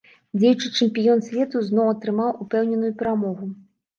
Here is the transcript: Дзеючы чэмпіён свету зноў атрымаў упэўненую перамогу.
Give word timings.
Дзеючы 0.37 0.69
чэмпіён 0.77 1.19
свету 1.27 1.61
зноў 1.67 1.91
атрымаў 1.95 2.31
упэўненую 2.45 2.93
перамогу. 3.03 3.51